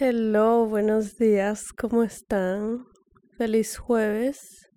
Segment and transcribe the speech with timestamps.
[0.00, 2.84] Hello, buenos días, ¿cómo están?
[3.38, 4.72] Feliz jueves.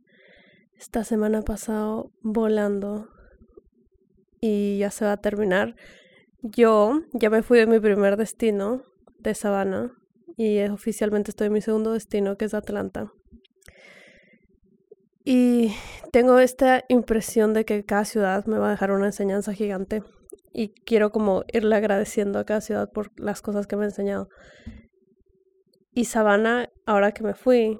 [0.77, 3.09] Esta semana ha pasado volando
[4.41, 5.75] y ya se va a terminar.
[6.43, 8.83] Yo ya me fui de mi primer destino,
[9.17, 9.91] de Savannah,
[10.35, 13.11] y oficialmente estoy en mi segundo destino, que es Atlanta.
[15.25, 15.73] Y
[16.11, 20.03] tengo esta impresión de que cada ciudad me va a dejar una enseñanza gigante
[20.53, 24.29] y quiero como irle agradeciendo a cada ciudad por las cosas que me ha enseñado.
[25.97, 27.79] Y Savannah, ahora que me fui,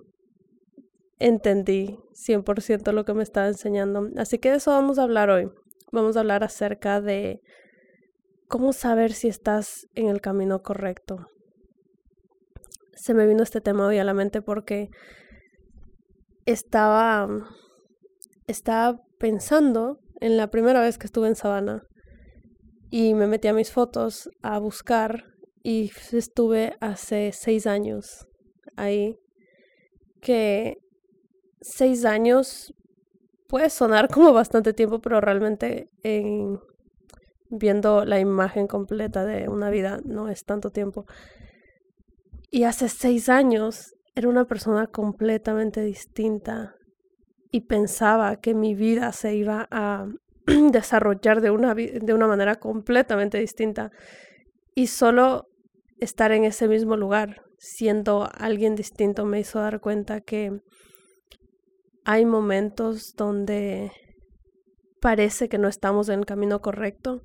[1.20, 4.10] entendí 100% lo que me estaba enseñando.
[4.18, 5.52] Así que de eso vamos a hablar hoy.
[5.92, 7.44] Vamos a hablar acerca de
[8.48, 11.28] cómo saber si estás en el camino correcto.
[12.96, 14.90] Se me vino este tema hoy a la mente porque
[16.48, 17.28] estaba,
[18.48, 21.84] estaba pensando en la primera vez que estuve en Savannah
[22.90, 28.28] y me metí a mis fotos a buscar y estuve hace seis años
[28.76, 29.18] ahí,
[30.22, 30.78] que
[31.62, 32.74] seis años
[33.48, 36.60] puede sonar como bastante tiempo, pero realmente en,
[37.50, 41.06] viendo la imagen completa de una vida no es tanto tiempo.
[42.50, 46.76] Y hace seis años era una persona completamente distinta
[47.52, 50.08] y pensaba que mi vida se iba a
[50.72, 53.92] desarrollar de una, de una manera completamente distinta.
[54.78, 55.48] Y solo
[55.98, 60.62] estar en ese mismo lugar, siendo alguien distinto, me hizo dar cuenta que
[62.06, 63.92] hay momentos donde
[65.02, 67.24] parece que no estamos en el camino correcto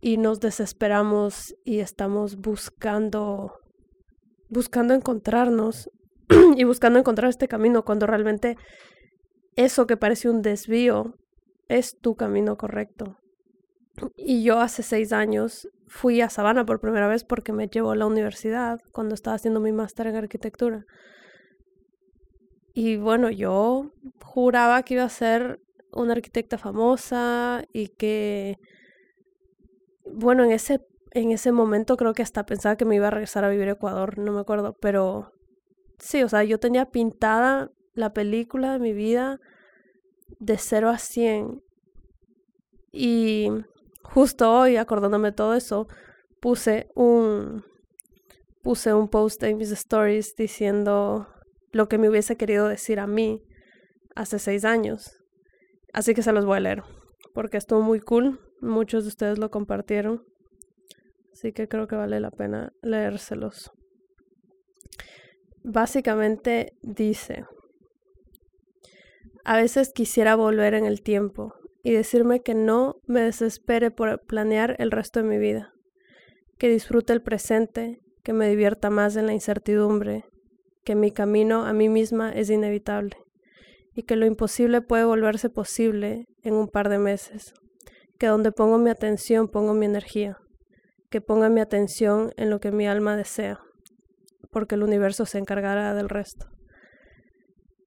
[0.00, 3.52] y nos desesperamos y estamos buscando
[4.48, 5.90] buscando encontrarnos
[6.56, 8.56] y buscando encontrar este camino cuando realmente
[9.54, 11.14] eso que parece un desvío
[11.68, 13.18] es tu camino correcto.
[14.16, 17.96] Y yo hace seis años fui a Sabana por primera vez porque me llevó a
[17.96, 20.84] la universidad cuando estaba haciendo mi máster en arquitectura.
[22.74, 25.60] Y bueno, yo juraba que iba a ser
[25.92, 28.58] una arquitecta famosa y que,
[30.04, 30.80] bueno, en ese,
[31.12, 33.72] en ese momento creo que hasta pensaba que me iba a regresar a vivir a
[33.72, 35.30] Ecuador, no me acuerdo, pero
[36.00, 39.38] sí, o sea, yo tenía pintada la película de mi vida
[40.40, 41.62] de 0 a 100
[42.90, 43.50] y
[44.04, 45.88] justo hoy, acordándome de todo eso,
[46.40, 47.64] puse un
[48.62, 51.28] puse un post en mis stories diciendo
[51.72, 53.42] lo que me hubiese querido decir a mí
[54.14, 55.18] hace seis años.
[55.92, 56.82] Así que se los voy a leer,
[57.34, 58.40] porque estuvo muy cool.
[58.60, 60.24] Muchos de ustedes lo compartieron.
[61.32, 63.70] Así que creo que vale la pena leérselos.
[65.62, 67.44] Básicamente dice,
[69.44, 71.54] a veces quisiera volver en el tiempo
[71.84, 75.74] y decirme que no me desespere por planear el resto de mi vida,
[76.58, 80.24] que disfrute el presente, que me divierta más en la incertidumbre,
[80.82, 83.18] que mi camino a mí misma es inevitable
[83.94, 87.52] y que lo imposible puede volverse posible en un par de meses,
[88.18, 90.38] que donde pongo mi atención pongo mi energía,
[91.10, 93.60] que ponga mi atención en lo que mi alma desea,
[94.50, 96.46] porque el universo se encargará del resto.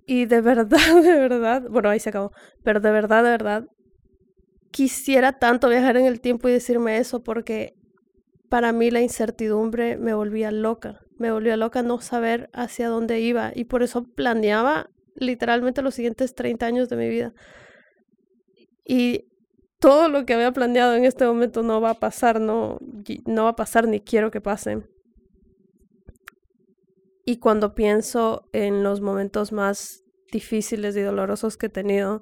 [0.05, 2.31] Y de verdad, de verdad, bueno, ahí se acabó,
[2.63, 3.67] pero de verdad, de verdad,
[4.71, 7.75] quisiera tanto viajar en el tiempo y decirme eso porque
[8.49, 13.51] para mí la incertidumbre me volvía loca, me volvía loca no saber hacia dónde iba
[13.53, 17.33] y por eso planeaba literalmente los siguientes 30 años de mi vida.
[18.85, 19.27] Y
[19.79, 22.79] todo lo que había planeado en este momento no va a pasar, no,
[23.25, 24.83] no va a pasar ni quiero que pase.
[27.25, 32.21] Y cuando pienso en los momentos más difíciles y dolorosos que he tenido,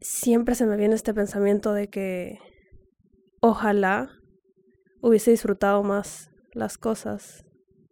[0.00, 2.38] siempre se me viene este pensamiento de que
[3.40, 4.10] ojalá
[5.00, 7.44] hubiese disfrutado más las cosas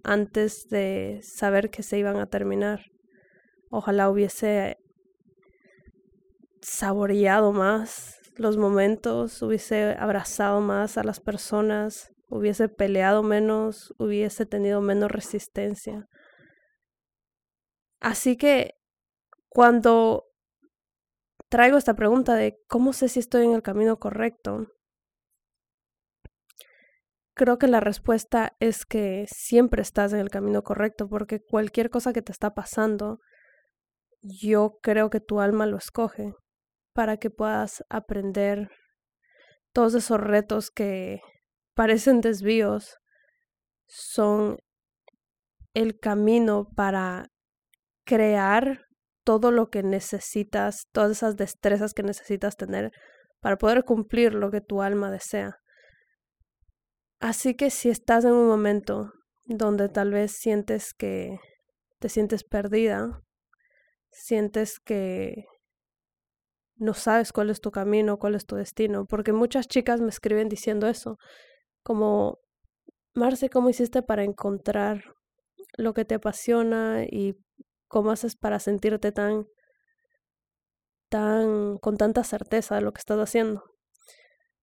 [0.03, 2.87] antes de saber que se iban a terminar.
[3.71, 4.79] Ojalá hubiese
[6.63, 14.81] saboreado más los momentos, hubiese abrazado más a las personas, hubiese peleado menos, hubiese tenido
[14.81, 16.07] menos resistencia.
[18.01, 18.75] Así que
[19.49, 20.25] cuando
[21.49, 24.67] traigo esta pregunta de cómo sé si estoy en el camino correcto,
[27.35, 32.13] creo que la respuesta es que siempre estás en el camino correcto, porque cualquier cosa
[32.13, 33.21] que te está pasando,
[34.23, 36.35] yo creo que tu alma lo escoge
[36.95, 38.71] para que puedas aprender
[39.73, 41.21] todos esos retos que
[41.75, 42.97] parecen desvíos,
[43.87, 44.57] son
[45.75, 47.27] el camino para
[48.07, 48.86] crear
[49.27, 52.93] todo lo que necesitas, todas esas destrezas que necesitas tener
[53.41, 55.59] para poder cumplir lo que tu alma desea.
[57.19, 59.13] Así que si estás en un momento
[59.45, 61.41] donde tal vez sientes que
[61.99, 63.21] te sientes perdida,
[64.13, 65.47] sientes que
[66.77, 70.49] no sabes cuál es tu camino, cuál es tu destino, porque muchas chicas me escriben
[70.49, 71.19] diciendo eso,
[71.83, 72.39] como,
[73.13, 75.03] Marce, ¿cómo hiciste para encontrar
[75.77, 77.35] lo que te apasiona y
[77.89, 79.47] cómo haces para sentirte tan,
[81.09, 83.65] tan, con tanta certeza de lo que estás haciendo?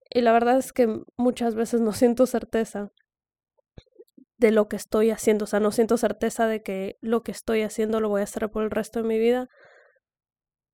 [0.09, 2.91] Y la verdad es que muchas veces no siento certeza
[4.37, 7.61] de lo que estoy haciendo, o sea, no siento certeza de que lo que estoy
[7.61, 9.47] haciendo lo voy a hacer por el resto de mi vida,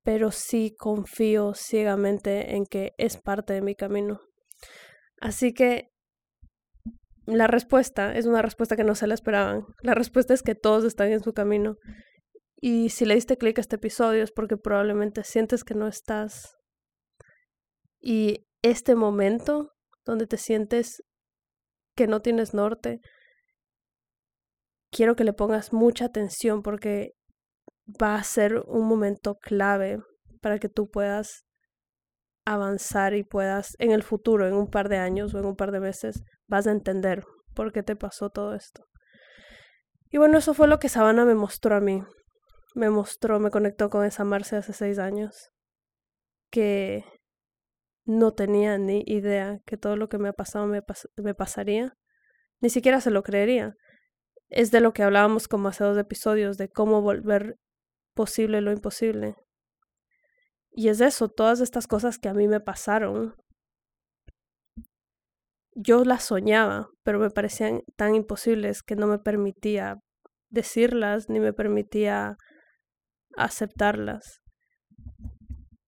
[0.02, 4.20] pero sí confío ciegamente en que es parte de mi camino.
[5.20, 5.90] Así que
[7.26, 9.66] la respuesta es una respuesta que no se la esperaban.
[9.82, 11.76] La respuesta es que todos están en su camino.
[12.60, 16.56] Y si le diste clic a este episodio es porque probablemente sientes que no estás.
[18.00, 19.72] Y este momento
[20.04, 21.02] donde te sientes
[21.96, 23.00] que no tienes norte,
[24.90, 27.12] quiero que le pongas mucha atención porque
[28.00, 29.98] va a ser un momento clave
[30.42, 31.44] para que tú puedas
[32.46, 35.72] avanzar y puedas en el futuro, en un par de años o en un par
[35.72, 37.24] de meses, vas a entender
[37.54, 38.84] por qué te pasó todo esto.
[40.10, 42.02] Y bueno, eso fue lo que Sabana me mostró a mí.
[42.74, 45.50] Me mostró, me conectó con esa Marce hace seis años,
[46.50, 47.04] que
[48.04, 50.82] no tenía ni idea que todo lo que me ha pasado me,
[51.16, 51.96] me pasaría.
[52.60, 53.74] Ni siquiera se lo creería.
[54.48, 57.56] Es de lo que hablábamos como hace dos episodios, de cómo volver
[58.14, 59.36] posible lo imposible.
[60.72, 63.34] Y es eso, todas estas cosas que a mí me pasaron,
[65.74, 70.00] yo las soñaba, pero me parecían tan imposibles que no me permitía
[70.48, 72.36] decirlas ni me permitía
[73.36, 74.40] aceptarlas.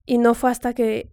[0.05, 1.09] Y no fue hasta que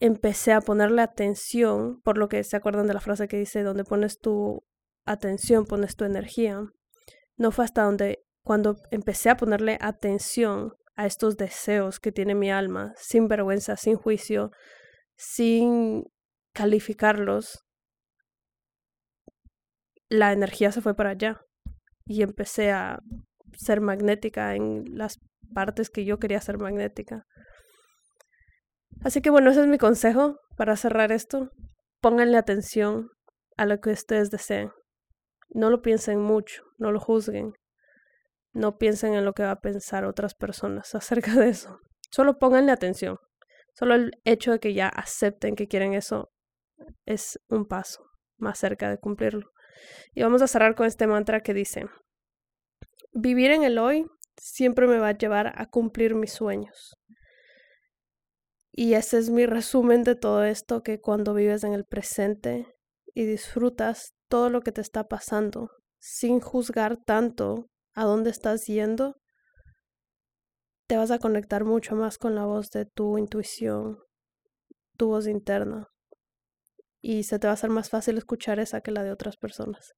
[0.00, 3.84] empecé a ponerle atención, por lo que se acuerdan de la frase que dice, donde
[3.84, 4.64] pones tu
[5.04, 6.62] atención, pones tu energía.
[7.36, 12.50] No fue hasta donde, cuando empecé a ponerle atención a estos deseos que tiene mi
[12.50, 14.50] alma, sin vergüenza, sin juicio,
[15.16, 16.04] sin
[16.52, 17.62] calificarlos,
[20.08, 21.40] la energía se fue para allá
[22.06, 23.00] y empecé a
[23.52, 25.18] ser magnética en las
[25.52, 27.26] partes que yo quería ser magnética.
[29.02, 31.50] Así que bueno, ese es mi consejo para cerrar esto.
[32.00, 33.10] Pónganle atención
[33.56, 34.70] a lo que ustedes deseen.
[35.48, 37.52] No lo piensen mucho, no lo juzguen.
[38.52, 41.78] No piensen en lo que va a pensar otras personas acerca de eso.
[42.10, 43.18] Solo pónganle atención.
[43.74, 46.30] Solo el hecho de que ya acepten que quieren eso
[47.04, 48.06] es un paso
[48.38, 49.50] más cerca de cumplirlo.
[50.14, 51.86] Y vamos a cerrar con este mantra que dice,
[53.12, 54.06] vivir en el hoy
[54.40, 56.96] siempre me va a llevar a cumplir mis sueños.
[58.72, 62.66] Y ese es mi resumen de todo esto, que cuando vives en el presente
[63.14, 69.16] y disfrutas todo lo que te está pasando, sin juzgar tanto a dónde estás yendo,
[70.86, 73.98] te vas a conectar mucho más con la voz de tu intuición,
[74.96, 75.88] tu voz interna.
[77.00, 79.94] Y se te va a hacer más fácil escuchar esa que la de otras personas.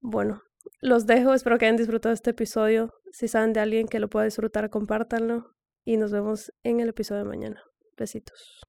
[0.00, 0.42] Bueno,
[0.80, 2.92] los dejo, espero que hayan disfrutado este episodio.
[3.12, 5.54] Si saben de alguien que lo pueda disfrutar, compártanlo
[5.84, 7.62] y nos vemos en el episodio de mañana.
[7.96, 8.60] Besitos.